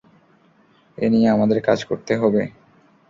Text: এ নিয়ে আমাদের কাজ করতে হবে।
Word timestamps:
এ 0.97 1.07
নিয়ে 1.09 1.27
আমাদের 1.29 1.59
কাজ 1.67 1.79
করতে 1.85 2.13
হবে। 2.15 2.41